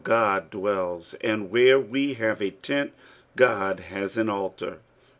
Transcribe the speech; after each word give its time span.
God 0.03 0.49
dtedis, 0.49 1.13
and 1.21 1.51
tehere 1.51 1.87
me 1.87 2.15
have 2.15 2.41
a 2.41 2.49
teni, 2.49 2.89
Ood 3.39 3.79
has 3.81 4.17
an 4.17 4.29
aUar. 4.31 4.79